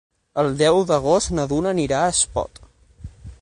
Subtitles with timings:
[0.43, 2.63] El deu d'agost na Duna anirà a Espot.